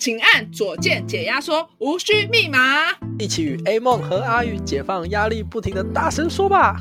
[0.00, 2.58] 请按左键解压缩，无需密码。
[3.18, 6.74] 一起与 A 梦和阿宇解放压力，不停的大声说吧。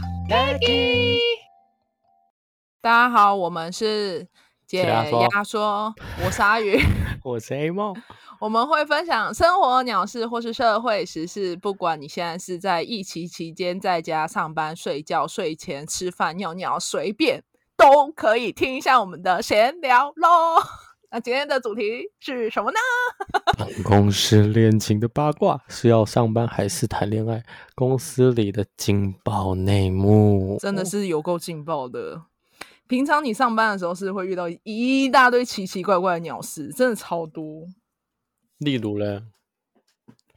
[2.82, 4.25] 大家好，我们是
[4.66, 5.93] 解压缩，
[6.24, 6.79] 我是阿宇，
[7.25, 7.93] 我是 A 梦。
[8.39, 17.43] 我们会分享生活鸟事或是社会时事，不管你现在是在疫情期间在家上班、睡觉、睡前吃饭、尿尿，随便
[17.75, 20.64] 都可以听一下我们的闲聊喽。
[21.11, 22.77] 那今天的主题是什么呢？
[23.57, 27.43] 办公室恋情的八卦，是要上班还是谈恋爱？
[27.73, 32.22] 公司里的劲爆内幕，真的是有够劲爆的。
[32.88, 37.67] 平常你上班的时候是会遇到一大堆奇奇怪怪的鸟事，真的超多。
[38.59, 39.23] 例如呢，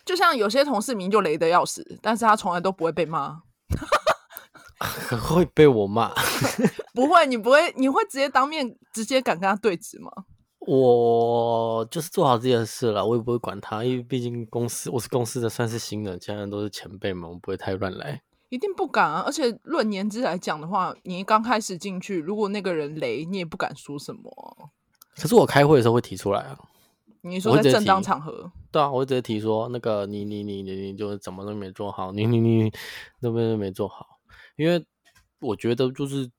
[0.06, 3.42] 就像有些同事明就雷的要死，但是他从来都不会被骂，
[5.20, 6.14] 会被我骂？
[6.95, 10.10] 不会，你不会，你会直接当面直接敢跟他对峙吗？
[10.65, 18.23] 我就是做好自己的事了，我也不会管他，因为毕竟公司我是公司的，算是新人，家人都是前辈嘛，我不会太乱来。
[18.49, 19.24] 一定不敢啊！
[19.27, 24.71] 而且论年资来讲的话，你刚开始进去，如果那个人雷，你也不敢说什么。
[25.16, 26.59] 可是我开会的时候会提出来啊。
[27.23, 28.52] 你说在正当场合？
[28.71, 32.73] 对啊，我会直接提说，那个你你你你你就怎么都没做好，你你你
[33.21, 34.07] 那边都没做好，
[34.57, 34.87] 因为
[35.41, 36.30] 我觉得就是。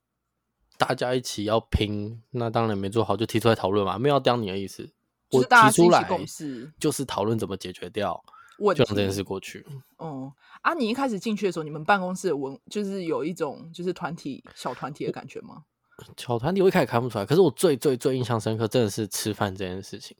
[0.84, 4.88] 大家一起要拼，那当然没做好就提出来讨论嘛，没有要刁你的意思。
[5.30, 6.06] 我提出来
[6.78, 8.22] 就是讨论怎么解决掉，
[8.58, 9.66] 就让这件事过去。
[9.96, 15.64] 哦、嗯、啊，你一开始进去的时候，你们办公室的文就是有一种就是团体小团体的感觉吗？
[16.16, 20.16] 小团体我一开始看不出来，可是我最最最印象深刻真的是吃饭这件事情，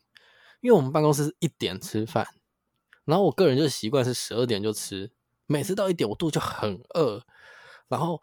[0.62, 2.26] 因为我们办公室是一点吃饭，
[3.04, 5.12] 然后我个人就习惯是十二点就吃，
[5.46, 7.22] 每次到一点我肚子就很饿，
[7.88, 8.20] 然后。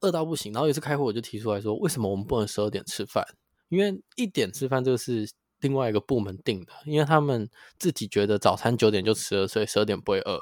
[0.00, 3.24] 饿到不行，然后有一次开会，我就提出来说，为什么我们不能十二点吃饭？
[3.68, 5.28] 因为一点吃饭这个是
[5.60, 10.40] 另外一个部门定的，因为他们自己觉得早餐九点就吃了，所以十二点不会饿。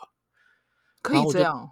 [1.02, 1.68] 可以这样？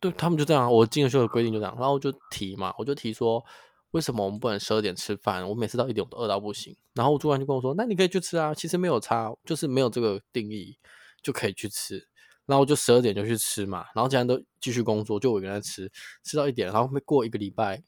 [0.00, 3.44] 对，他们就这样，我进了修的规定就这样，然后我就提嘛，我就提说，
[3.90, 5.48] 为什么我们不能十二点吃饭？
[5.48, 6.76] 我每次到一点我都饿到不行。
[6.94, 10.78] 然后我主管就跟我说，那你可以去吃啊，其实没有差，就是没有这个定义
[11.22, 12.08] 就可以去吃。
[12.48, 15.88] 然后我就十二点就去吃嘛，然后既然都继续工作，就我一个人吃，
[16.24, 17.80] 吃到一点，然后没过一个礼拜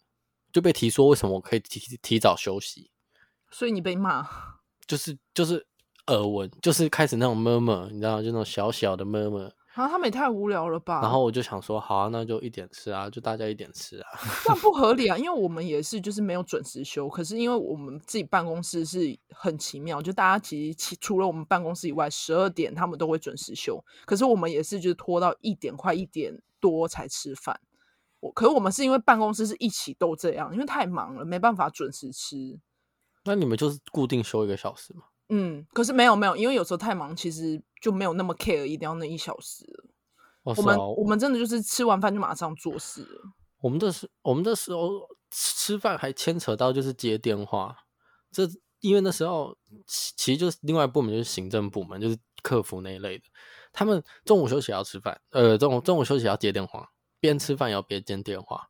[0.52, 2.90] 就被提说为什么我可以提提早休息，
[3.50, 4.28] 所以你被骂，
[4.86, 5.66] 就是就是
[6.06, 9.50] 耳闻，就是开始那种 murmur，你知道，就那种小小的 murmur。
[9.74, 11.00] 啊，他们也太无聊了吧！
[11.00, 14.08] 然后我就想说，好啊，那就一点吃啊，就大家一点吃啊。
[14.44, 17.08] 这样不合理啊， 因为我们也是，就是没有准时休。
[17.08, 23.82] 可是因为我们自己办公室是很奇妙，就大家其实除了我们办公室以外，十二点他们都会准时休。
[24.04, 27.60] 可是我们也是，就是拖到一点快一点多才吃饭。
[28.18, 32.58] 我可是我们是因为办公室是一起都这样，因为太忙了，没办法准时吃。
[33.24, 35.04] 那你们就是固定休一个小时吗？
[35.30, 39.64] 嗯，可是没有没有，因为有时候太忙，其实就没有那么 care，一定要那一小时。
[40.42, 43.22] 哦、我们我们真的就是吃完饭就马上做事了。
[43.60, 44.88] 我们这时我们这时候
[45.30, 47.76] 吃饭还牵扯到就是接电话，
[48.32, 48.48] 这
[48.80, 53.24] 因为那时候其实就是另外一部门就是行政部门，就是客服那一类的。
[53.72, 56.88] 他们中午休息要吃饭，呃，中午中午休息要接电话，
[57.20, 58.68] 边吃饭也要边接电话。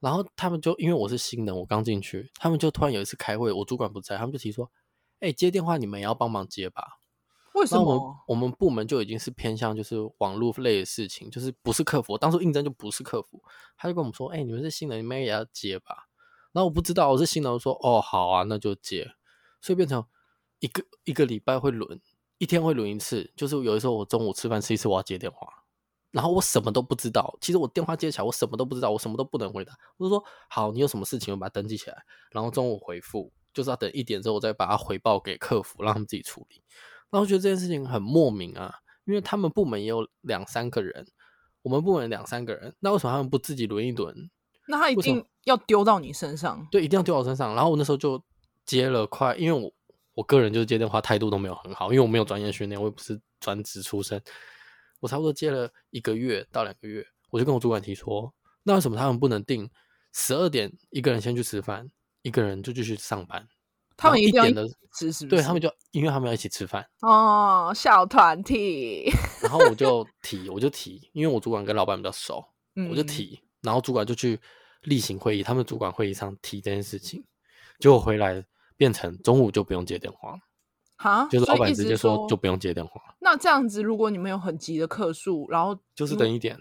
[0.00, 4.70] 然后他们就因为我是新人，我刚进去，他们就突然有一次开会，我主管不在，他们就提说。
[5.20, 7.00] 哎、欸，接电话你们也要帮忙接吧？
[7.54, 7.82] 为什么？
[7.82, 12.16] 我们我们部门就已经是偏向就是网络类的事情，就是不是客服。
[12.16, 13.42] 当初应征就不是客服，
[13.76, 16.06] 他就跟我们说：“哎、欸，你们是新人，你们也要接吧？”
[16.52, 19.10] 然后我不知道我是新人，我说：“哦，好啊，那就接。”
[19.60, 20.04] 所以变成
[20.60, 22.00] 一个一个礼拜会轮，
[22.38, 23.32] 一天会轮一次。
[23.34, 25.48] 就是有的时候我中午吃饭吃一次，我要接电话，
[26.12, 27.36] 然后我什么都不知道。
[27.40, 29.72] 其实我电话接起来，我什么都不知道，我什么都不能回答。
[29.96, 36.62] 我就说：“好，你有什么事情，我把它登记起来，然后中午回复。”就是要等一点之后，我再把它回报给客服，让他们自己处理。
[37.10, 38.72] 那我觉得这件事情很莫名啊，
[39.04, 41.04] 因为他们部门也有两三个人，
[41.62, 44.30] 我们部门两三个人，那为什么他们不自己轮一轮？
[44.68, 46.64] 那他一定要丢到你身上？
[46.70, 47.52] 对，一定要丢到我身上。
[47.56, 48.22] 然后我那时候就
[48.64, 49.72] 接了快，因为我
[50.14, 54.22] 我个人就是接电话态度都没有很好，因为我没有专业训练，我也不是专职出身。
[55.00, 58.32] 我差不多接了一个月到两个月，我就跟我主管提说，
[58.62, 59.68] 那为什么他们不能定
[60.12, 61.90] 十二点一个人先去吃饭？
[62.22, 63.46] 一个人就继续上班，
[63.96, 64.44] 他们一定要
[64.92, 65.36] 吃，是不是？
[65.36, 69.10] 对他们就因为他们要一起吃饭哦，小团体。
[69.42, 72.44] 然后我就提，我就提，因为我主管跟老板比较熟，
[72.74, 74.38] 嗯、我就提，然后主管就去
[74.82, 77.24] 例行会议，他们主管会议上提这件事情，
[77.78, 78.44] 结果回来
[78.76, 80.36] 变成中午就不用接电话，
[80.96, 83.00] 哈，就是老板直接说就不用接电话。
[83.20, 86.60] 那这样子，如果你们有很急的客诉，然后就是等一点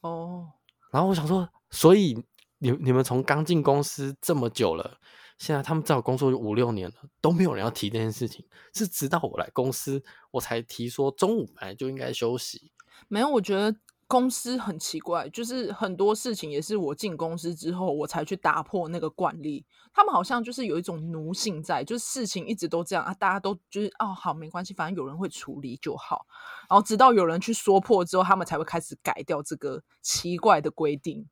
[0.00, 0.48] 哦。
[0.90, 2.24] 然后我想说，所以。
[2.62, 4.98] 你你们从刚进公司这么久了，
[5.36, 12.70] 现在他们在我工作五六年了，都没有人要提这件事情，是直到我来公司，我才提说中午本来就应该休息。
[13.08, 13.76] 没有，我觉得。
[14.08, 19.64] 公司很奇怪，就是很多事情也是我进公司之后，我才去打破那个惯例。
[19.90, 26.26] 他们好像就是有一种奴性在，就是事情一直都这样啊，大家都就是哦，好，没关系，反正有人会处理就好。
[26.68, 31.26] 然后直到有人去说破之后，他们才会开始改掉这个奇怪的规定。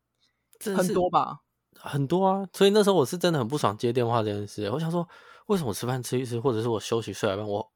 [0.77, 1.41] 很多吧？
[1.83, 2.47] 很多啊！
[2.53, 4.69] 所以那时候我是真的很不爽接电话这件事。
[4.71, 5.09] 我想说，
[5.47, 7.67] 为什么我吃饭吃一吃，或者是我休息睡来饭，我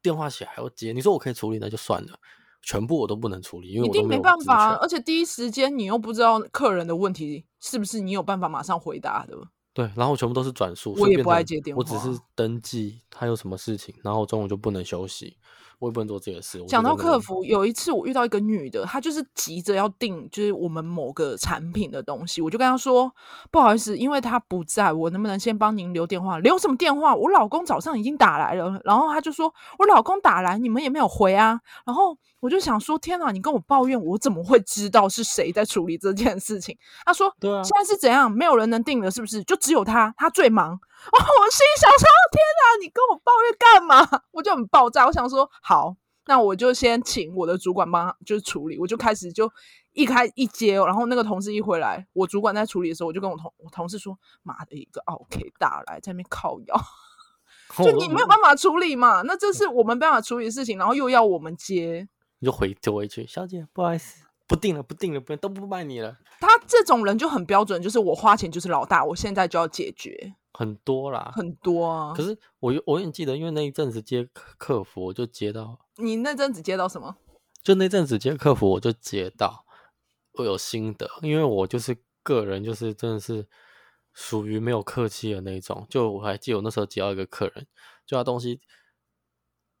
[0.00, 0.92] 电话起来还要接？
[0.92, 2.18] 你说我可以处理，那就算了。
[2.62, 9.34] 全部我都不能处理，因为我一定没办法，而且第一时间你又不知道客人的问题是不是你有办法马上回答的。
[9.72, 15.36] 对，然后全部都是转述，我也不爱接电话，我只是登记他有什么事情，然后中午就不能休息。
[15.80, 16.62] 我也不能做这个事。
[16.68, 23.10] 讲到客服，有一次我遇到一个女的，她就是急着要订，就是我们某个产品的东西，我就跟她说
[23.50, 26.38] ：“不好意思，因为她不在，我能不能先帮您留电话？
[26.38, 27.14] 留什么电话？
[27.16, 36.76] 我老公早上已经打来了。”然后她就说：“我老公打来，你们也没有回啊。”然后我就想说：“天哪，你跟我抱怨，我怎么会知道是谁在处理这件事情？”
[37.06, 38.30] 她说：“对啊，现在是怎样？
[38.30, 39.42] 没有人能订了，是不是？
[39.44, 45.48] 就只有她，她最忙。”哦，我心里想说：“天哪，你跟我抱怨干嘛？”我就很爆炸，我想说。
[45.62, 45.94] 好，
[46.26, 49.50] 那我就先请我的主管帮他就是处理，我就开始就
[49.92, 56.80] 一开一接，然后那个同事一回来，我主管在处理的时候，我就跟我同我同事说：“妈的一个 OK 打来，在那边靠腰，
[57.84, 59.22] 就你没有办法处理嘛？
[59.22, 62.08] 那这是我们没办法处理的事情，然后又要我们接，
[62.38, 70.34] 你就回就回去，小姐不好意思，不定了，不定了，不都不卖你了。”他这种人就很标准，就是我花钱就是老大，我现在就要解决。
[70.60, 72.12] 很多啦，很多啊。
[72.14, 74.28] 可是我我也记得，因为那一阵子接
[74.58, 77.16] 客服，我就接到你那阵子接到什么？
[77.62, 79.64] 就那阵子接客服，我就接到
[80.32, 83.48] 我有心得，因为我就是个人，就是真的是
[84.12, 85.86] 属于没有客气的那种。
[85.88, 87.66] 就我还记得我那时候接到一个客人，
[88.04, 88.60] 就他东西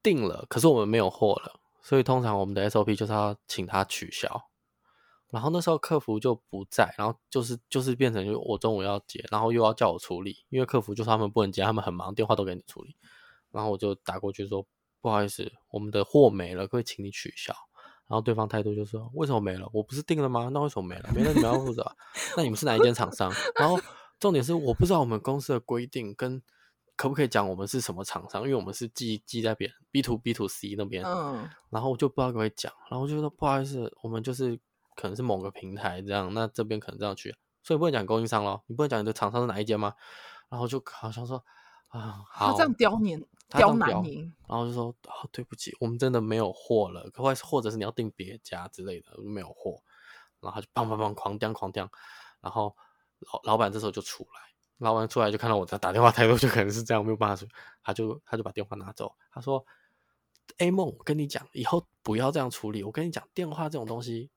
[0.02, 4.49] 定了，可是我们没有货了，所以通常我们的 SOP 就是要请他取消。
[5.30, 12.96] 然后那时候客服就不在，然后就是就是变成就我中午要接，然后又要叫我处理，因为客服就说他们不能接，他们很忙，电话都给你处理。
[13.52, 14.66] 然后我就打过去说
[15.00, 17.54] 不好意思，我们的货没了，可以请你取消。
[18.08, 19.68] 然后对方态度就说为什么没了？
[19.72, 20.50] 我不是订了吗？
[20.52, 21.08] 那为什么没了？
[21.14, 21.94] 没了你们要负责。
[22.36, 23.32] 那你们是哪一间厂商？
[23.54, 23.78] 然后
[24.18, 26.42] 重点是我不知道我们公司的规定跟
[26.96, 31.04] 可不可以讲我们是什么厂商，因为我们是寄寄在别人 B to B to C 那边。
[31.04, 31.48] 嗯。
[31.70, 34.58] 然后我就不知道可不可以讲，然后我就说不好意思，我们就是。
[35.00, 39.94] 可能是某个平台这样，那这边可能这样去，所以不能讲供应商咯，你不能讲你的厂商是哪一间吗？
[40.50, 41.42] 然后就好像说
[41.88, 49.80] 啊，好，他这样刁难，刁难你，然后就说啊，对不起，我们真的没有货了，可或或者是你要订别家之类的，没有货，
[50.40, 51.90] 然后他就砰砰砰狂刁狂刁，
[52.42, 52.76] 然后
[53.32, 54.40] 老老板这时候就出来，
[54.78, 57.46] 老板出来就看到我在打电话态度就可能是这样，没有办法，
[57.82, 59.64] 他就他就把电话拿走，他说
[60.58, 64.30] ：“A 梦，我跟你讲，以后不要这样处理，我跟你讲，电话这种东西。”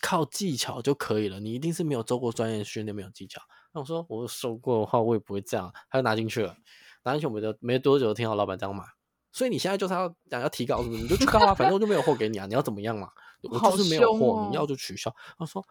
[0.00, 3.40] 靠技巧就可以了，你一定是没有做过专业训练，没有技巧。
[3.72, 5.72] 那我说我收过的话，我也不会这样。
[5.90, 6.56] 他就拿进去了，
[7.04, 8.84] 拿进去我们就没多久就听到老板这样骂。
[9.32, 11.02] 所以你现在就是要想要提高是不是？
[11.02, 13.08] 你就去告啊，反正我就没有货给你啊，你要怎么样嘛？
[13.42, 15.14] 我就是没有货，哦、你要就取消。
[15.38, 15.64] 他说。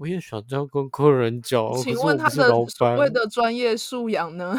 [0.00, 4.58] 我也想这样跟客人讲，请问他的所谓的专业素养呢？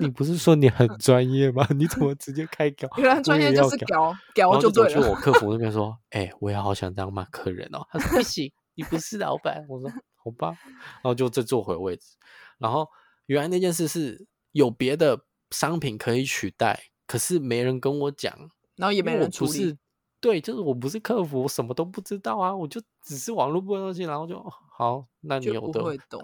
[0.00, 1.66] 你不是说你很 专业吗？
[1.74, 2.88] 你怎么直接开搞？
[2.98, 4.90] 原来专业就是搞搞就对了。
[4.90, 10.56] 然后就我客服那边 说：“哎、欸，我也好想这样骂客人哦。”他说：“不行，你不是老板。”我说：“好吧。”
[11.02, 12.14] 然后就再坐回位置。
[12.58, 12.88] 然后
[13.26, 18.32] 原来那件事是有别的商品可以取代，可是没人跟我讲，
[18.76, 19.76] 然后也没人处理。
[20.24, 25.82] 对，就是我不是客服，我什么都不知道啊，我就只是网络部的东西，然后就好，那你有的，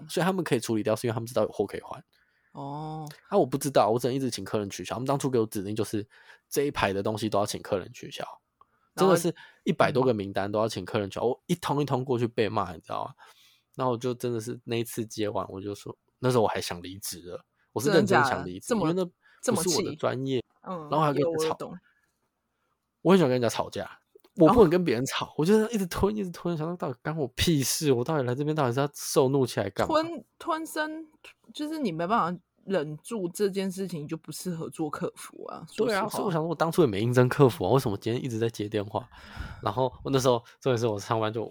[0.09, 2.03] 所以他们可以处理掉，是因为他们知道有货可以换。
[2.53, 4.95] 哦，啊，我不知道，我只能一直请客人取消。
[4.95, 6.03] 他们当初给我指令就是
[6.49, 8.25] 这一排的东西都要请客人取消，
[8.95, 13.13] 真的是一百多个名单都要请客人取消，我一通一通过去被骂，你知道吗？
[13.75, 19.05] 然后我就真的是那一次接完，我就说那时候我还想离职了，我是认真想离职，因为那
[19.53, 21.55] 不是我的专业，嗯，然后还跟我吵。
[23.01, 23.89] 我很喜欢跟人家吵架，
[24.35, 27.91] 我不能跟别人吵，哦、我就一直吞，一直吞，想到到底干我屁事？
[27.91, 29.93] 我到底来这边到底是要受怒起来干嘛？
[29.93, 31.07] 吞吞声，
[31.53, 35.65] 就是你没办法忍住这件事情，就不适合做客服啊。
[35.75, 39.07] 对啊，所以我想说，我当初也没应征客服啊，为什么今天一直在接电话？
[39.61, 41.43] 然后我那时候，重点是我上班就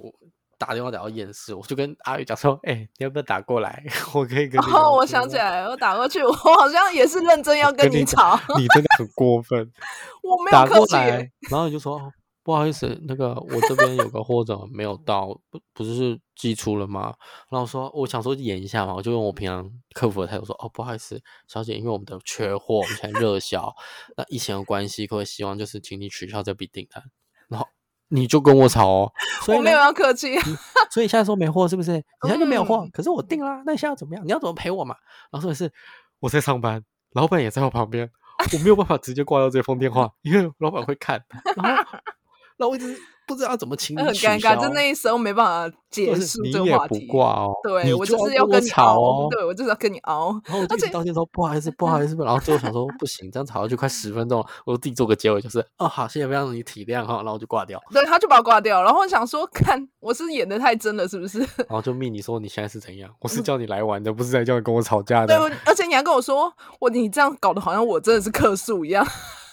[0.60, 3.82] 打电话打到厌世，我就跟阿宇讲说：“哎、欸，你要不要打过来？
[4.12, 8.38] 我可以跟你。”哦，我想起来，我打过去，我好像也是认真要跟你吵。
[8.56, 9.58] 你，你真的很过分。
[10.22, 11.30] 我没有打过来。
[11.50, 11.98] 然后你就说
[12.44, 15.28] ：“不好意思，那个我这边有个货怎么没有到？
[15.50, 17.14] 不不是寄出了吗？
[17.50, 23.74] 然后说我想说演一下嘛，我就用我平常客服的态度说，哦，不好意思，小姐，因为我们的缺货，我们现在热销，
[24.14, 27.02] 那疫情的关系，各位希望就是请你取消这笔订单。
[27.48, 27.66] 然后
[28.10, 29.12] 你就跟我吵哦，
[29.42, 30.38] 所以我没有要客气，
[30.90, 31.92] 所以现在说没货是不是？
[31.92, 34.24] 你现在就没有货，嗯、可是我订啦，那你现在要怎么样？
[34.26, 34.94] 你要怎么赔我嘛？
[35.30, 35.72] 然后说的是
[36.18, 38.10] 我在上班，老板也在我旁边，
[38.52, 41.22] 我没有办法直接挂掉这封电话，因为老板会看。
[41.56, 41.82] 然后
[42.58, 42.94] 那我一直
[43.30, 46.96] 不知道怎么请你，很尴尬，就那一时候没办法结束这个话题。
[46.96, 50.32] 你也不挂哦，对我就是要跟你吵哦，对我就是要跟你熬。
[50.44, 52.16] 然后我自己道歉说不好意思，不好意思。
[52.16, 57.80] 然后最后想说不行，这样吵下去快十分钟了，我自己做个结尾，就是哦好，谢谢让你体谅哈，然后我就挂掉。
[57.92, 58.82] 对，他就把我挂掉。
[58.82, 61.38] 然后我想说，看我是演的太真了，是不是？
[61.68, 63.08] 然后就命你说你现在是怎样？
[63.20, 65.38] 我是叫你来玩的，不是在叫你跟我吵架的。
[65.38, 69.06] 对，而且你还跟我说，我你这样搞得好像我真的是客诉一样。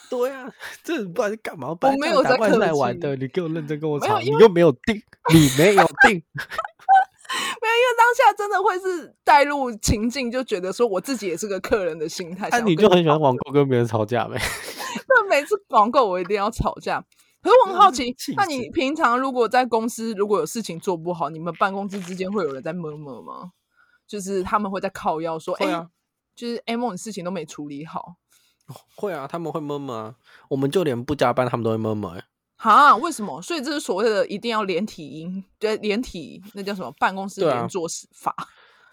[0.09, 0.49] 对啊，
[0.83, 1.69] 这不知道你干嘛？
[1.69, 4.95] 我没有在客来玩的，你给我认真跟我吵，你又没有定，
[5.33, 6.11] 你没有定，
[7.61, 12.47] 没有，因为当下真的会是带入情境，就觉得说我自己也是个客人的心态。
[12.51, 14.37] 那、啊、你就很喜欢网购跟别人吵架没？
[15.09, 17.03] 那每次网购我一定要吵架。
[17.41, 23.51] 可是我很好奇，那你平常如果在公司如果有事情做不好，你们办公室之间会有人在 murmur 吗？
[24.07, 25.89] 就是他们会在靠腰说，哎呀、啊欸，
[26.35, 28.15] 就是 M 的事情都没处理好。
[28.95, 30.15] 会啊，他们会 murmur 啊，
[30.49, 32.23] 我们就连不加班，他们都会 murmur 哎。
[32.57, 33.41] 哈，为什么？
[33.41, 36.91] 所以这是所谓的一定要连体婴，对，连体那叫什么？
[36.99, 38.33] 办公室连坐法。
[38.37, 38.47] 啊、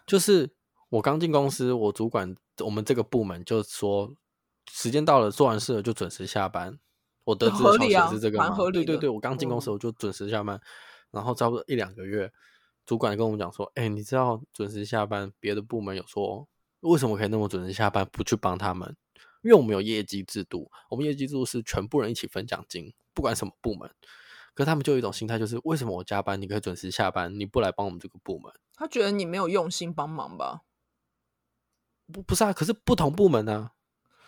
[0.07, 0.53] 就是
[0.91, 4.15] 我刚进公司，我主管我们这个部门就说，
[4.71, 6.79] 时间到了，做完事了就准时下班。
[7.25, 8.55] 我得知的消息是这个吗？
[8.71, 10.61] 对对对，我刚进公司我就准时下班，嗯、
[11.13, 12.31] 然后差不多一两个月，
[12.85, 16.47] 主管跟我们讲说，哎、欸，你知道准时下班，别的部门有说，
[16.81, 18.95] 为什么可以那么准时下班，不去帮他们？
[19.45, 23.89] 因为我们有业绩制度，我们业绩制度是全部人一起分奖金，不管什么部门。
[24.55, 28.53] 可是他们就有一种心态，就是为什么我加班你可以准时下班，你不来帮我们这个部门？
[28.75, 30.63] 他觉得你没有用心帮忙吧？
[32.13, 33.73] 不不是啊，可是不同部门啊，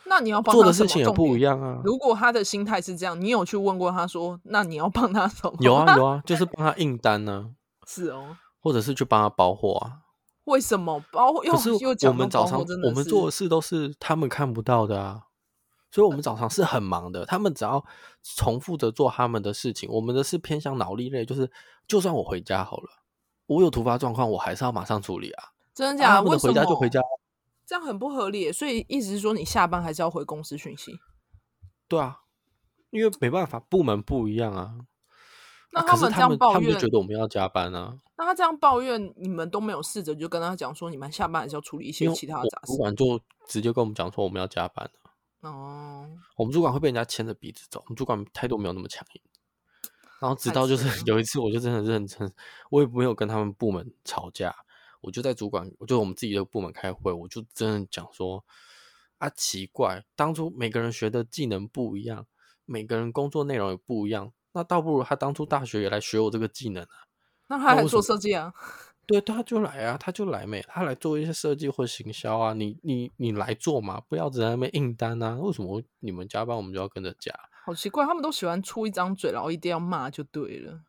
[0.07, 1.81] 那你要做的事情也不一样啊。
[1.85, 5.57] 如果他的心态是这样，你有去问过他说，那你要帮他什么？
[5.61, 7.87] 有啊有啊，就是帮他印单呢、啊。
[7.87, 10.03] 是哦，或者是去帮他包货啊。
[10.47, 11.41] 为什么包货？
[11.43, 11.71] 可是
[12.09, 15.23] 我们早上我们做的事都是他们看不到的啊。
[15.93, 17.25] 所以，我们早上是很忙的。
[17.25, 17.83] 他们只要
[18.23, 21.51] 重复着做他们的事情，我们的是偏向脑力类，就是
[21.89, 22.89] 就算我回家好了，
[23.47, 25.45] 我有突发状况，我还是要马上处理啊。
[25.73, 26.23] 真的假的？
[26.25, 27.01] 为什么回家就回家？
[27.65, 28.53] 这样很不合理。
[28.53, 30.99] 所以意思是说，你下班还是要回公司讯息？
[31.89, 32.21] 对啊，
[32.91, 34.75] 因为没办法，部门不一样啊。
[35.73, 37.97] 那他们这样抱怨，他们就觉得我们要加班啊。
[38.17, 42.73] 那他这样抱怨，你们都没有试着就跟他讲说，你们下班还是要处理一些其他的杂事。
[42.73, 44.91] 主管就直接跟我们讲说，我们要加班。
[45.43, 49.23] 哦，我们主管会被人家牵着鼻子走，我们主管态度没有那么强硬。
[50.19, 52.33] 然后直到就是有一次，我就真的认真，
[52.71, 54.57] 我也没有跟他们部门吵架，
[55.03, 58.43] 我就在主管，我就我们自己的部门开会，我就真的讲说
[59.19, 62.27] 啊，奇怪，当初每个人学的技能不一样，
[62.65, 66.89] 每个人工作内容也不一样，那倒不如他当初大学也来学我这个技能啊。
[67.49, 68.53] 那他还做设计啊？
[69.07, 75.39] 对，他就来啊，他就来没，他来做一些设计或行销啊，你你你来做嘛，不要只在那边硬单啊。
[75.39, 77.33] 为什么你们加班我们就要跟着加？
[77.65, 80.81] 好奇怪，他们都喜欢出一张嘴，然后一定要骂就对了。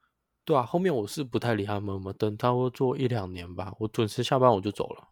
[0.43, 5.09] 对啊，后面我是不太理他们嘛，等他会做一两年吧，我准时下班我就走了。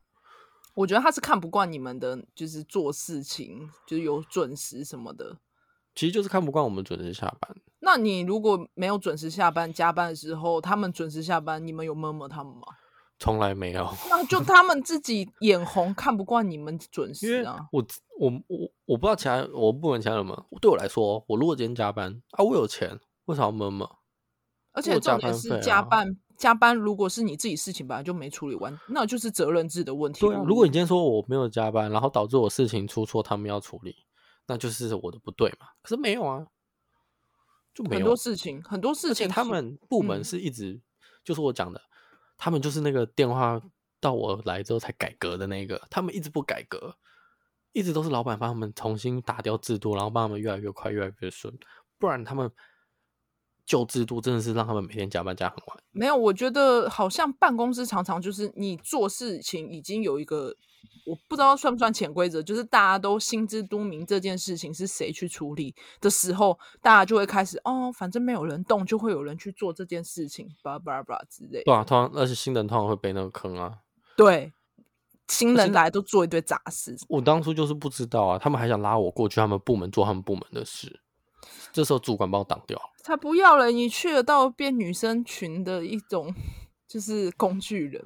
[0.73, 5.37] 我觉得他是看不惯你们的，就是做事情就是有准时什么的。
[5.95, 7.55] 其实就是看不惯我们准时下班。
[7.79, 12.61] 那你如果没有准时下班，加班的时候他们准时下班，你们有摸摸他们吗？
[13.17, 17.65] 从来没有，那就他们自己眼红，看不惯你们准时啊！
[17.71, 17.85] 我
[18.19, 20.43] 我我我不知道其他我部门其他人吗？
[20.59, 23.89] 对我来说，我如果今天加班啊，我有钱，为啥要摸摸？
[24.73, 30.19] 而且重点是加班，啊、加班如果是你自己事情本来就没处理完，那就是责任制的问题。
[30.19, 33.95] 对啊，如果你今天说我没有加班，然后导致我事情出错，他们要处理，
[34.47, 35.67] 那就是我的不对嘛。
[35.81, 36.47] 可是没有啊，
[37.73, 40.81] 就没有很多事情，很多事情，他们部门是一直、嗯、
[41.23, 41.81] 就是我讲的。
[42.37, 43.61] 他们就是那个电话
[43.99, 46.97] 到我来之后才改革的那个，他们一直不改革，
[47.71, 51.57] 一直都是老板帮他们重新打掉制度，然后帮他们越来越快，越来越顺。
[51.97, 52.51] 不然他们
[53.65, 55.83] 旧制度真的是让他们每天加班加很晚。
[55.91, 60.55] 没有，我觉得好像办公室常常就是你做事情已经有一个。
[61.05, 71.63] 我不知道算不算潜规则，就是大家都心知肚明这件事情是谁去处理的时候，大家就会开始哦，反正没有人动，就会有人去做这件事情，巴拉巴拉巴拉之类的。
[71.65, 73.79] 对啊，通常那些新人通常会被那个坑啊。
[74.17, 74.51] 对，
[75.27, 76.95] 新人来都做一堆杂事。
[77.07, 81.01] 我当初就是不知道啊，他们还想拉我过去他们部门做他们部门的事。
[81.71, 83.67] 这时候主管帮我挡掉了，才不要了！
[83.67, 86.33] 你去了到变女生群的一种，
[86.87, 88.03] 就是工具人。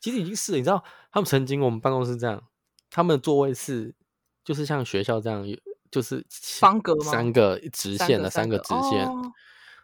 [0.00, 2.42] 其实已经是了，你知道，他们曾经我们办公室这样，
[2.88, 3.94] 他们的座位是
[4.42, 5.56] 就是像学校这样，有
[5.90, 7.04] 就是方格吗？
[7.04, 9.32] 三个直线的三个，三个直线，哦、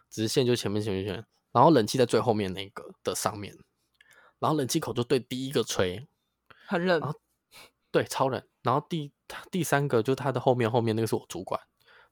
[0.09, 3.55] 直线就前面前面前面，然后冷气在最后面那个的上面，
[4.39, 6.07] 然后冷气口就对第一个吹，
[6.65, 7.13] 很冷，
[7.91, 8.43] 对，超冷。
[8.63, 9.11] 然后第
[9.51, 11.61] 第三个就是他的后面后面那个是我主管，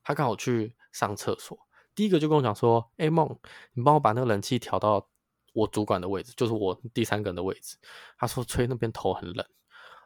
[0.04, 1.58] 他刚好去上厕所，
[1.96, 3.40] 第一个就跟我讲说：“哎、欸，梦，
[3.74, 5.10] 你帮我把那个冷气调到。”
[5.56, 7.78] 我主管的位置就是我第三个人的位置。
[8.18, 9.46] 他说吹那边头很冷，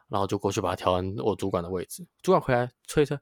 [0.07, 2.07] 然后就过去把它调成我主管的位置。
[2.21, 3.17] 主管回来吹吹，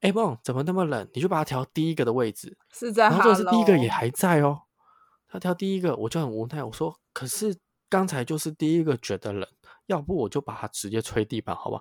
[0.00, 1.08] 哎、欸，梦怎么那么冷？
[1.14, 2.58] 你就把它调第一个的位置。
[2.72, 4.62] 是在，然后就是第一个也还在哦。
[5.28, 6.64] 他调第一个，我就很无奈。
[6.64, 7.56] 我说，可是
[7.88, 9.48] 刚才就是第一个觉得冷，
[9.86, 11.80] 要不我就把它直接吹地板，好吧？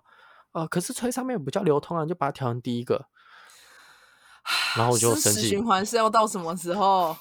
[0.51, 3.07] 啊、呃，可是吹上面比较流通啊，就把它调成第一个。
[4.75, 5.47] 然后我就 生气。
[5.47, 7.15] 循环是要到什么时候？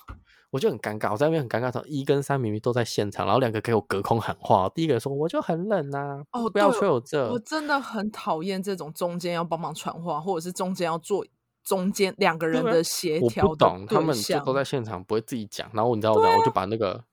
[0.50, 1.70] 我就很尴尬，我在那边很尴尬。
[1.70, 4.68] 说一跟三明明都在现场，然后两个给我隔空喊话。
[4.70, 7.30] 第一个说我就很冷呐、啊，哦，不要吹我这。
[7.30, 11.26] 我真的很讨厌这种中间要帮忙传话，或者是中间要做
[11.62, 13.44] 中间两个人的协调。
[13.44, 15.70] 我不懂，他们就都在现场，不会自己讲。
[15.74, 16.38] 然后你知道我怎样？
[16.38, 17.04] 我就把那个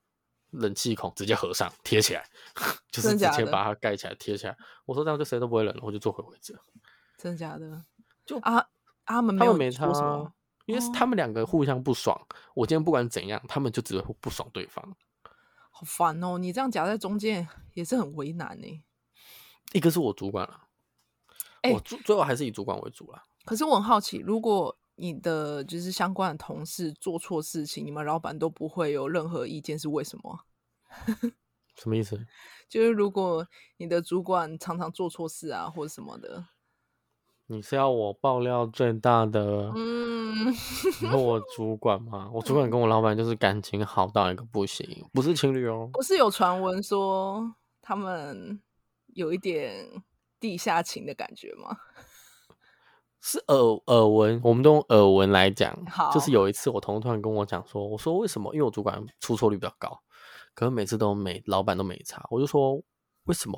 [0.52, 2.24] 冷气孔直接合上贴起来，
[2.90, 4.56] 就是直接把它盖起来贴起来。
[4.86, 6.58] 我说这样就谁都不会冷了，我就坐回位置。
[7.18, 7.84] 真的假的？
[8.24, 8.66] 就啊，
[9.04, 10.32] 他们没有说什么。
[10.66, 14.96] 因为是他们两个互相不爽，哦，我今天不管怎样，他们就只会不爽对方。
[15.70, 16.38] 好烦哦！
[16.38, 18.82] 你这样夹在中间也是很为难呢。
[19.72, 20.68] 一个是我主管了，
[21.62, 23.22] 欸，我最最后还是以主管为主了。
[23.44, 30.40] 可是我很好奇，如果你的就是相关的同事做错事情，你们老板都不会有任何意见，是为什么？
[31.76, 32.26] 什么意思？
[32.68, 33.46] 就是如果
[33.76, 36.46] 你的主管常常做错事啊，或者什么的。
[37.48, 39.70] 你是要我爆料最大的？
[39.76, 40.52] 嗯，
[41.00, 45.88] 然后我主管嘛，我主管跟我老板就是感情好到一个不行，不是情侣哦。
[45.92, 48.60] 不是有传闻说他们
[49.14, 49.86] 有一点
[50.40, 51.76] 地下情的感觉吗？
[53.22, 53.56] 是耳
[53.86, 55.72] 耳闻，我们都用耳闻来讲。
[55.86, 58.52] 好，就是有一次我同事突然跟我讲说，我说为什么？
[58.54, 59.96] 因为我主管出错率比较高，
[60.52, 62.74] 可是每次都没老板都没查，我就说
[63.26, 63.56] 为什么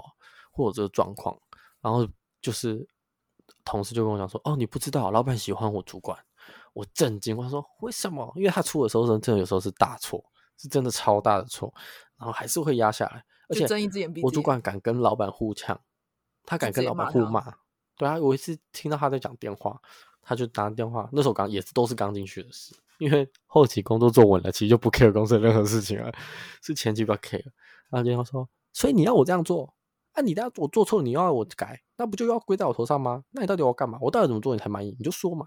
[0.52, 1.38] 会有这个状况？
[1.80, 2.06] 然后
[2.42, 2.86] 就是。
[3.64, 6.18] 同事就跟我讲说：“哦，你不知道，老板喜欢我主管。”
[6.74, 8.32] 我震惊，我说：“为什么？
[8.36, 10.24] 因为他出的时候，真的有时候是大错，
[10.56, 11.72] 是真的超大的错，
[12.16, 13.24] 然后还是会压下来。
[13.48, 15.78] 而且睁一只眼闭我主管敢跟老板互呛，
[16.44, 17.52] 他敢跟老板互骂。
[17.96, 19.80] 对啊，我一次听到他在讲电话，
[20.22, 21.08] 他就打电话。
[21.12, 26.12] 那时候刚也是都是刚进去的事，因为后期工作做稳了，其实就不 care 公司的任何事情了，
[26.62, 27.42] 是前期比较 care。
[27.90, 29.74] 然后电话说：“所以你要我这样做？”
[30.18, 33.22] 那、啊、你当我做错了，你要我改，那不就要归在我头上吗？
[33.30, 33.96] 那你到底要我干嘛？
[34.00, 34.92] 我到底怎么做你才满意？
[34.98, 35.46] 你就说嘛。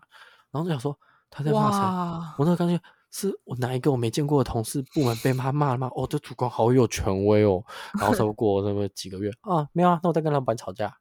[0.49, 0.97] 然后就想说
[1.29, 2.34] 他在骂谁？
[2.38, 2.81] 我那感觉
[3.12, 5.91] 是我哪一个我没见过的同事部门被他骂了吗？
[5.93, 7.62] 哦，这主管好有权威哦。
[7.99, 10.95] 然后才过那么几个月啊，没有啊，那我在跟老板吵架。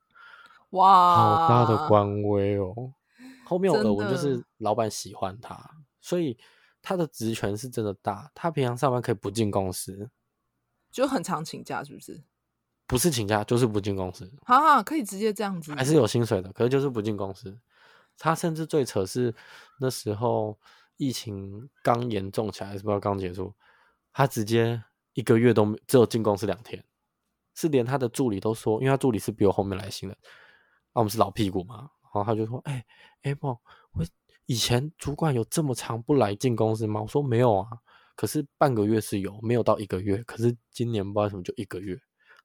[0.70, 2.74] 哇，好大的官威哦。
[3.46, 5.56] 后面有耳闻就是老板喜欢他，
[6.00, 6.37] 所以
[6.83, 8.33] 他的职权是真的大。
[8.35, 10.11] 他平常上班可以不进公司，
[10.90, 12.24] 就很常请假，是不是？
[12.90, 17.57] 不是请假就是不进公司，好好可以直接这样子，还是有薪水的，可是就是不进公司。
[18.18, 19.33] 他甚至最扯是
[19.79, 20.59] 那时候
[20.96, 23.55] 疫情刚严重起来，是不是刚结束？
[24.12, 26.85] 他直接一个月都没只有进公司两天，
[27.55, 30.18] 是连他的助理都说，因为他助理是比我后面来新的，
[30.92, 32.85] 那我们是老屁股嘛，然后他就说：“哎
[33.22, 33.57] 哎梦，
[33.92, 34.05] 我
[34.46, 37.68] 以前主管有这么长不来进公司吗？”我说：“没有啊，
[38.16, 40.20] 可是半个月是有，没有到一个月。
[40.24, 41.96] 可是今年不知道为什么就一个月。”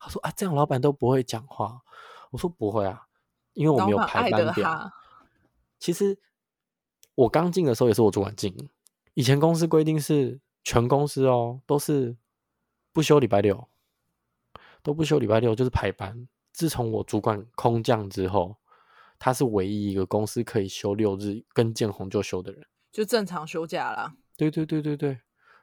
[0.05, 1.81] 他说啊，这样老板都不会讲话。
[2.29, 3.07] 我说不会啊，
[3.53, 4.91] 因为我没有排班表。
[5.79, 6.19] 其实
[7.15, 8.55] 我刚进的时候也是我主管进。
[9.15, 12.15] 以前公司规定是全公司哦，都是
[12.93, 13.67] 不休礼拜六，
[14.83, 16.27] 都不休礼拜六，就是排班。
[16.53, 18.57] 自从我主管空降之后，
[19.17, 24.15] 他是唯一一个公司可以休六日跟建红就休的人，就正常休假啦。
[24.37, 25.19] 对对对对对，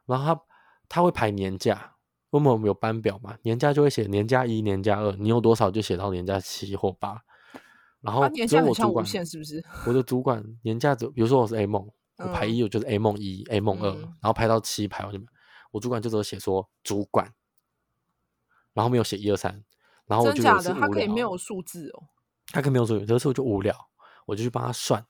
[0.06, 0.42] 然后他
[0.88, 1.94] 他会排年假。
[2.38, 3.36] 我们有班表嘛？
[3.42, 7.20] 年假就会写年假一、年假二，你有多少就写到年假七或八。
[8.00, 9.64] 然后只有我主管是不是？
[9.86, 15.20] 我的主管年假只，比如说我是 A 梦，我排一我就是 A 梦一、A 梦二，然后排到七排我就，
[15.70, 17.32] 我主管就只有写说主管，
[18.72, 19.62] 然后没有写一二三，
[20.06, 22.02] 然后我就真的他可以没有数字哦，
[22.46, 23.76] 他可以没有数字，这时候就无聊，
[24.26, 25.06] 我就去帮他算。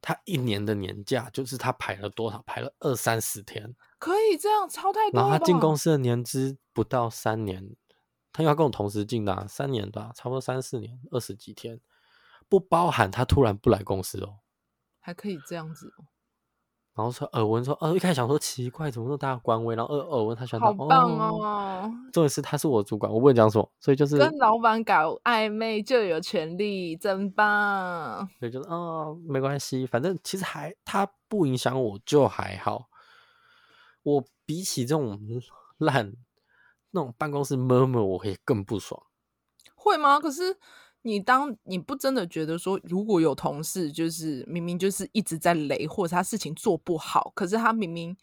[0.00, 2.42] 他一年的年假就是他排了多少？
[2.46, 5.20] 排了二三十天，可以这样超太多。
[5.20, 7.74] 然后他进公司的年资不到三年，
[8.32, 11.80] 他要跟我同时进的、啊，三年吧，差不多三四年，二十几天，
[12.48, 14.40] 不包含他突然不来公司哦，
[15.00, 16.04] 还可以这样子哦。
[16.94, 19.74] 然后说耳闻说，哦，一开始想说奇怪，怎么那么大官威？
[19.74, 21.42] 然后耳耳闻他喜欢他，好棒哦！
[21.42, 28.28] 哦重点是他是我主管，我不能讲什么，所以就是跟老板搞暧昧就有权利，真棒。
[28.38, 32.88] 所以就是哦，没关系，反正其实还他不影响我就还好。
[34.04, 35.18] 我比起这种
[35.78, 36.12] 烂
[36.92, 39.02] 那种办公室 murmur，我可以更不爽。
[39.74, 40.20] 会吗？
[40.20, 40.56] 可是。
[41.06, 48.16] 你当你不真的觉得说，如果有同事就是明明就是一直在雷，或者他事情做不好，可是他明明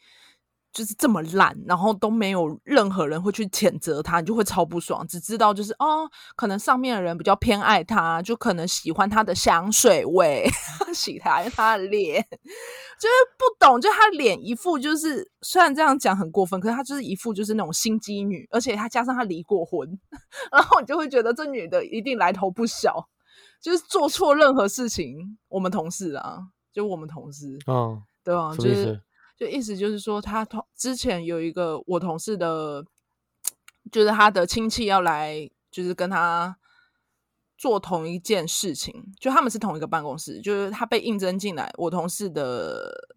[0.74, 5.06] 就是这么烂，然后都没有任何人会去谴责他，你就会超不爽。
[5.08, 10.48] 只知道就是哦，可能上面的人比较偏爱他，就可能喜欢他的香水味，
[10.94, 12.22] 喜欢他的脸。
[12.22, 20.00] 就是不懂，就他脸一副就是，虽然这样讲很过分，可是他就是一副就是那种心机女，而且他加上他离过婚，
[20.52, 23.10] 然后你就会觉得这女的一定来头不小，
[23.60, 25.38] 就是做错任何事情。
[25.50, 26.40] 我们同事啊，
[26.72, 29.02] 就我们同事，嗯，对啊，就是
[29.42, 32.86] 就意思就是说，他同之前有一个我同事的，
[33.92, 36.56] 就是他的亲戚要来，就是跟他。
[37.58, 43.08] 做同一件事情，就他们是同一个办公室，就是他被应征进来，我同事的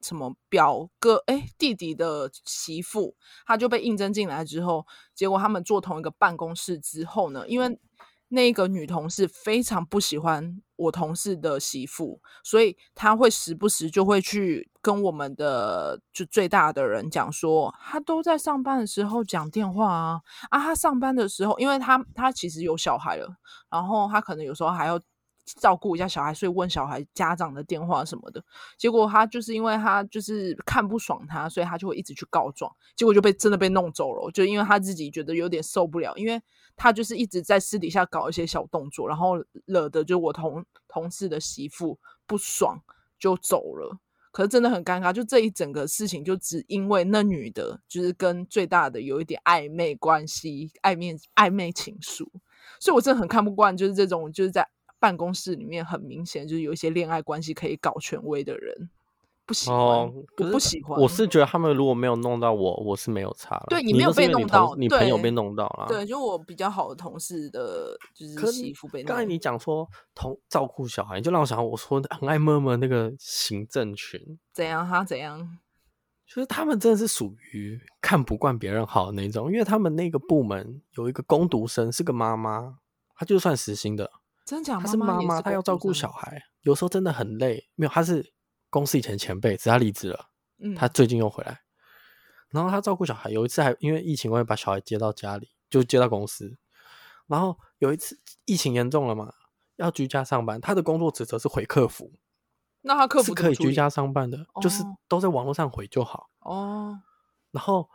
[0.00, 3.14] 什么表哥哎弟弟的媳妇，
[3.46, 7.78] 他就被应征进来之后，结果他们做同一个办公室之后呢，因为。
[8.32, 23.28] 那个女同事非常不喜欢我同事的媳妇，所以她会时不时就会去跟我们的就最大的人讲说，她都在上班的时候讲电话啊啊，她上班的时候，因为她她其实有小孩了，
[23.70, 24.98] 然后她可能有时候还要
[25.44, 28.42] 照顾一下小孩，所以问小孩家长的电话什么的，
[28.78, 36.40] 结果他就是因为他就是看不爽他，所以他就会一直去告状，结果就被真的被弄走了，就因为他自己觉得有点受不了，因为。
[36.74, 39.34] 他就是一直在私底下搞一些小动作，然后
[39.66, 42.82] 惹得就我同同事的媳妇不爽，
[43.18, 43.98] 就走了。
[44.32, 52.26] 可是真的很尴尬，就这一整个事情就只因为那女的，就是跟最大的有一点暧昧关系，暧昧暧昧情愫，
[52.80, 54.66] 所以我真的很看不惯，就是这种就是在
[55.02, 58.88] 办公室里面很明显就是有一些恋爱关系可以搞权威的人。
[59.44, 60.98] 不喜欢，哦、我不喜欢。
[61.00, 63.66] 我是觉得他们如果没有弄到我，我是没有差了。
[63.68, 65.86] 对，你没有被弄到，你朋友被弄到了。
[65.88, 69.02] 对，就我比较好的同事的，就是媳妇被。
[69.02, 74.38] 刚才你讲说同照顾小孩，就让我想到我说很爱 murmur 那个行政群。
[74.52, 74.88] 怎样？
[74.88, 75.58] 他怎样？
[76.24, 82.78] 就是他们真的是属于看不惯别人好的那种，因为他们那个部门有一个工读生是个妈妈，
[83.16, 84.08] 她就算实薪的。
[84.44, 84.78] 真假？
[84.78, 87.68] 她是妈妈，她要照顾小孩，有时候真的很累。
[87.74, 88.32] 没有，她是。
[88.72, 91.60] 公司以前前辈，只是他离职了，嗯，他最近又回来，
[92.48, 96.56] 然后他照顾小孩，有一次还因为疫情关系把小孩接到家里，就接到公司，
[97.26, 99.30] 然后有一次疫情严重了嘛，
[99.76, 102.12] 要居家上班，他的工作职责是回客服，
[102.80, 106.98] 那他客服是可以居家上班的，哦、就是都在网络上回就好哦。
[107.50, 107.90] 然后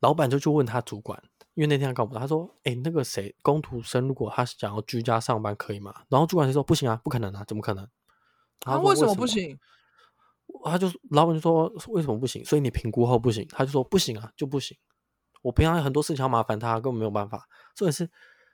[0.00, 1.22] 老板就去问他主管，
[1.54, 7.88] 因为那天他告诉我，他说：“哎、欸，那个谁，工读生如果他想要居家上班可以吗？”然后主管就说：“不行啊，不可能啊，怎么可能？”
[8.60, 9.58] 他为什么不行？
[10.64, 12.44] 他就老板就说为什么不行？
[12.44, 14.76] 所以你评估后不行，他就说不行啊，就不行。
[15.42, 17.46] 我平常有很多事情要麻烦他，根本没有办法。
[17.74, 18.10] 重点是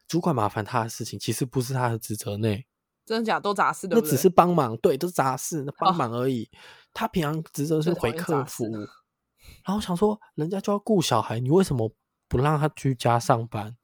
[0.09, 2.67] 主管麻烦他的事情，其实不是他的职责内。
[3.07, 3.41] 真的假的？
[3.41, 6.45] 都杂事的，那只是帮忙，对，都是杂事，那帮忙而已。
[6.45, 6.59] 哦、
[6.93, 8.65] 他平常职责是回客服，
[9.65, 11.93] 然后想说人家就要顾小孩，你为什么
[12.31, 13.77] 不让他居家上班？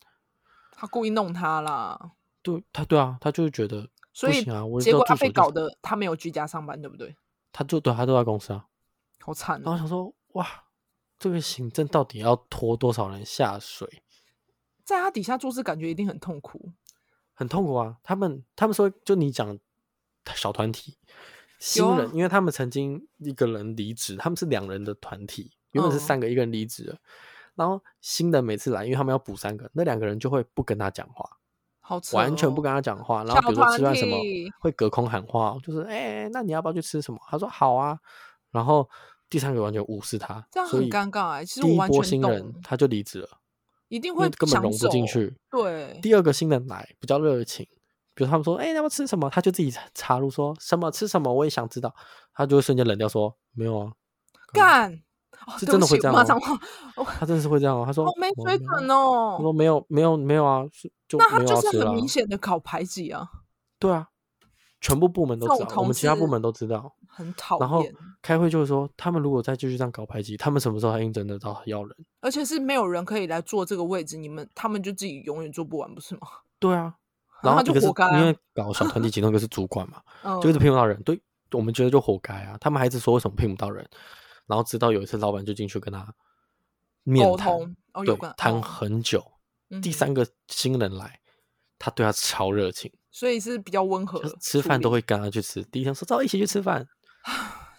[0.70, 2.12] 他故意弄他啦。
[2.42, 4.62] 对，他对啊，他就是觉得所以啊。
[4.80, 7.16] 结果他被搞得他没有居家上班，对不对？
[7.52, 8.66] 他就对他都在公司啊，
[9.20, 9.62] 好惨、啊。
[9.64, 10.46] 然后想说，哇，
[11.18, 14.02] 这个行政到底要拖多少人下水？
[14.84, 16.70] 在他底下做事，感觉一定很痛苦，
[17.34, 17.96] 很痛苦啊。
[18.04, 19.58] 他们他们说，就你讲
[20.34, 20.96] 小团体
[21.58, 27.00] 新人，啊、因为他们曾经一个人离职，他们是两人的团体，原本是三个，一个人离职了，嗯、
[27.56, 31.28] 然后新的每次来，因为他们要补三个，那两个人就会不跟他讲话。
[31.80, 34.18] 好哦、完全不跟他讲话，然后比如说吃饭什么
[34.58, 37.20] 会隔空喊话，就是哎、欸，那你要不要去吃什么？
[37.28, 37.96] 他说好啊，
[38.50, 38.90] 然后
[39.30, 41.44] 第三个完全无视他，这样很尴尬哎、欸。
[41.44, 43.28] 其实第一波新人他就离职了，
[43.86, 45.36] 一定会根本融不进去。
[45.48, 47.64] 对，第二个新人来比较热情，
[48.14, 49.30] 比如他们说哎、欸，要不要吃什么？
[49.30, 51.94] 他就自己插入说什么吃什么，我也想知道，
[52.34, 53.92] 他就会瞬间冷掉说没有啊，
[54.52, 55.05] 干。
[55.58, 56.24] 是真的会这样吗？
[57.18, 57.84] 他真的是会这样哦。
[57.86, 59.34] 他说没水准哦。
[59.36, 60.64] 他说没有没有没有啊，
[61.08, 63.28] 就那他就是很明显的搞排挤啊。
[63.78, 64.08] 对啊，
[64.80, 67.60] 全部部门都知道，我们其他部门都知道，很讨厌。
[67.60, 67.84] 然后
[68.22, 71.96] 开会就是说，他们如果再继续这样搞排挤，他们什么时候还应征得到要人？
[72.20, 76.22] 而且是没有人可以来坐这个位置，你们他们就自己永远做不完，不是吗？
[76.58, 76.94] 对啊，
[77.42, 80.00] 然后就活该，因为搞小团体，其中一个是主管嘛，
[80.42, 81.00] 就一直聘不到人。
[81.02, 81.20] 对，
[81.52, 82.56] 我们觉得就活该啊。
[82.60, 83.86] 他们还是说为什么聘不到人，
[84.46, 86.14] 然后直到有一次老板就进去跟他
[87.02, 87.52] 面谈，
[87.92, 89.24] 哦、对，谈很久。
[89.70, 91.20] 嗯、第三个新人来，
[91.78, 95.62] 他对他超热情，所以是比较温和，吃饭都会跟他去吃。
[95.64, 96.86] 第一天说走一起去吃饭，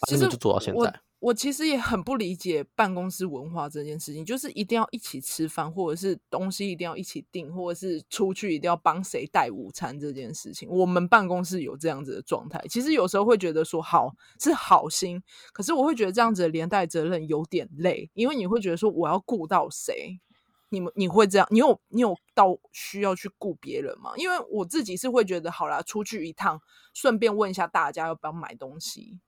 [0.09, 1.01] 真的就做到现在。
[1.19, 10.69] 我其实也很不理解办公室文化这件事情，就是一定要一起吃饭，或者是东西一定要一起订，或者是出去一定要帮谁带午餐这件事情。
[10.69, 15.21] 我们办公室有这样子的状态，其实有时候会觉得说好是好心，
[15.53, 20.19] 可是我会觉得这样子的连带责任有点累，因为你会觉得说我要顾到谁？
[20.69, 21.47] 你们你会这样？
[21.49, 24.11] 你有你有到需要去顾别人吗？
[24.17, 26.61] 因为我自己是会觉得好啦，出去一趟，
[26.93, 29.19] 顺便问一下大家要不要买东西。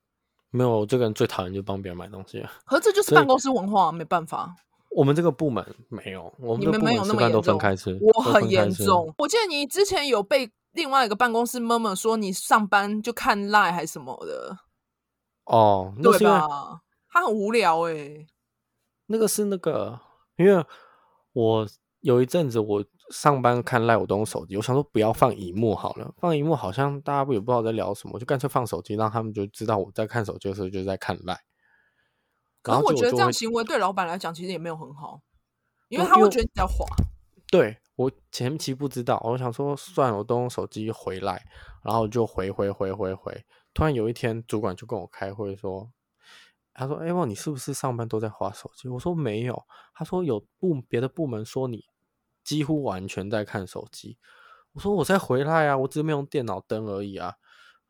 [0.52, 2.44] 没有，我这个人最讨厌就帮别人买东西。
[2.66, 4.56] 可这就是办公室文化，没办法。
[4.90, 7.60] 我们这个部门没有，我们，没有那么严重。
[8.02, 9.14] 我很严重。
[9.18, 14.58] 我记得你之前有被另外一个办公室 murmur 说你上班就看 Line 还是什么的。
[15.46, 16.82] 哦，那对吧？
[17.12, 18.28] 他很无聊哎、欸。
[19.06, 20.00] 那个是那个，
[20.38, 20.66] 因为
[21.34, 21.68] 我
[22.02, 22.84] 有一阵子我。
[23.12, 31.38] 上班看 LINE 我都用手机，我想说不要放荧幕好了，放荧幕好像大家也不知道在聊什么，就干脆放手机，让他们就知道我在看手机的时候就在看 LINE。
[32.62, 35.22] 可是我觉得这样行为对老板来讲其实也没有很好，
[35.88, 36.86] 因为他会觉得你在滑。
[37.52, 41.44] 对，我前期不知道，我想说算了，我都用手机回来，
[41.84, 43.46] 然后就回回回回回。
[43.74, 45.90] 突然有一天主管就跟我开会说，
[46.74, 49.64] 他说：“哎，旺，你是不是上班都在划手机？”我说：“没有。”
[49.96, 51.86] 他说：“有部别的部门说你。”
[52.50, 54.18] 几乎完全在看手机。
[54.72, 57.36] 我说我在回来啊，我只是没用电脑登而已啊。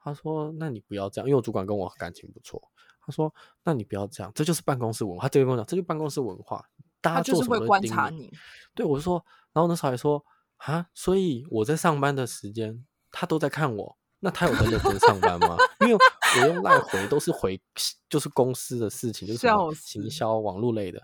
[0.02, 2.62] 他说：“那你不要这样，因为我主管跟我感情不错。”
[3.00, 6.62] 他说：“那你不要这样，这就是办公室文化。”他直接跟我讲：“这就是办公室文化，
[7.00, 8.30] 大家就是会观察你。”
[8.76, 10.22] 对，我就说，然后那时候还说
[10.60, 15.56] ：“啊，所以我在上班的时间，他都在看我，那他有在认真上班吗？
[15.80, 17.62] 因为我用赖回都是回，
[18.10, 21.02] 就是公司的事情，就是什么行销网络类的。”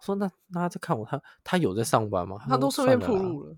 [0.00, 2.38] 说那那他在看我，他他有在上班吗？
[2.48, 3.56] 他都顺便铺路了。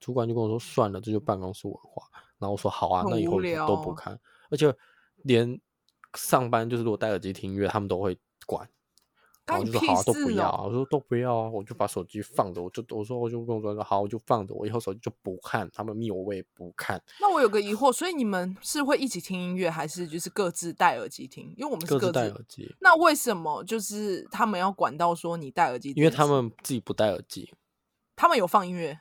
[0.00, 2.06] 主管就跟我说算了，这就办公室文化。
[2.38, 4.18] 然后我说好啊，那以后都不看，
[4.50, 4.72] 而且
[5.24, 5.60] 连
[6.14, 8.68] 上班就是如果戴耳机听音乐，他们都会管。
[9.48, 10.62] 然后就说好啊，都不要啊。
[10.64, 17.02] 我说都不要啊，我就把手机放着，我就我说我就跟我说好，我就放着，我以后手机就不看，他们密我我也不看。
[17.20, 21.52] 那我有个疑惑，所以你们是会一起听音乐，还是就是各自戴耳机听？
[21.56, 22.74] 因为我们是各自，戴耳机。
[22.80, 25.92] 那为什么就是他们要管到说你戴耳机？
[25.96, 27.50] 因为他们自己不戴耳机，
[28.14, 29.00] 他们有放音乐，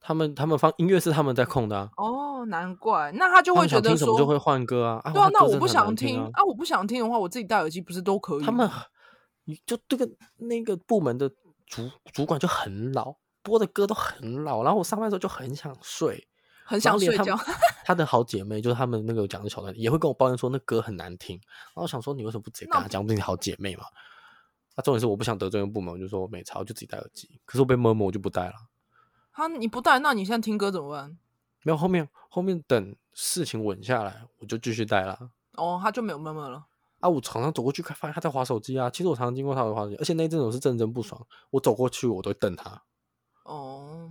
[0.00, 1.90] 他们他们放音乐是他们在控的啊。
[1.96, 5.00] 哦，难怪，那他就会觉得说听什么就会换歌啊。
[5.12, 8.42] 对啊，那我不想听啊，我不想听的话，我自己戴耳机不是都可以？
[8.44, 8.68] 他们。
[9.44, 11.28] 你就这个那个部门的
[11.66, 16.26] 主主管就很老，播的歌都很老，然后我上班的时候就很想睡，
[16.64, 17.38] 很想睡觉。
[17.84, 21.36] 他，的好姐妹就是他们那个讲的小段，也会跟我抱怨说那歌很难听。
[21.36, 23.84] 然后我想说，你为什么不直接跟他讲，不是你好姐妹嘛？
[24.76, 27.38] 那、啊、重点是我不想得罪那个部门，我就说我没差，我就自己戴耳机。
[27.44, 28.54] 可是我被摸摸，我就不戴了。
[29.30, 31.18] 哈，你不戴，那你现在听歌怎么办？
[31.62, 35.30] 没有后面后面等事情稳下来，我就继续戴了。
[35.52, 36.64] 哦，他就没有摸摸了。
[37.04, 37.08] 啊！
[37.08, 38.88] 我常常走过去看，发现他在划手机啊。
[38.88, 41.20] 其实我常常经过他的滑手机，而且那一阵我是认真不爽。
[41.50, 42.82] 我走过去，我都会瞪他。
[43.44, 44.10] 哦，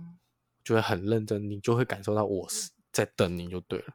[0.62, 3.86] 就会很认真，你就会感受到我是在瞪你就对了。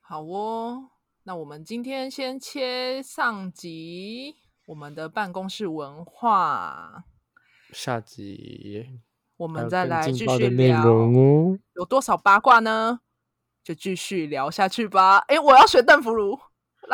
[0.00, 0.88] 好哦，
[1.24, 4.36] 那我们今天先切上集，
[4.68, 7.04] 我们的办公室文化。
[7.72, 9.02] 下集
[9.36, 11.58] 我们再来继续聊哦。
[11.74, 13.00] 有多少八卦呢？
[13.62, 15.18] 就继续聊下去吧。
[15.28, 16.38] 哎，我要学邓福如。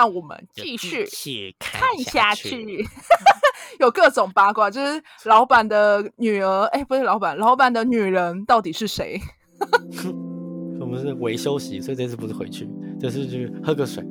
[0.01, 2.83] 让我们继续看下去，
[3.81, 9.21] 有各种八卦，就是老板的女儿，哎，不是老板，老板的女人到底是谁？
[10.81, 12.67] 我们是维休息，所以这次不是回去，
[12.99, 14.03] 就是去喝个水，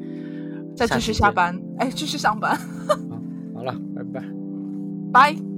[0.77, 2.55] 再继续下班，哎，继续上班。
[3.55, 4.23] 好了，拜拜，
[5.11, 5.48] 拜。